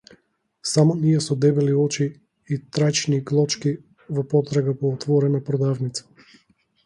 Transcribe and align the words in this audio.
Само 0.69 0.93
ние 1.01 1.19
со 1.25 1.35
дебели 1.43 1.75
очи 1.81 2.07
и 2.55 2.57
траќни 2.77 3.19
глочки 3.31 3.73
во 4.19 4.23
потрага 4.31 4.75
по 4.81 4.93
отворена 4.97 5.45
продавница. 5.51 6.33